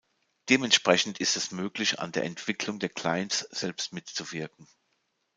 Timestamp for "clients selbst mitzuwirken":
2.89-4.67